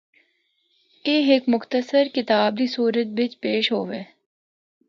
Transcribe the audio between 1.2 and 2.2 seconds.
ہک مختصر